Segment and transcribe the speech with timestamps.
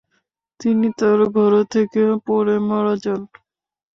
[0.59, 3.21] তিনি তার ঘোড়া থেকে পড়ে মারা যান।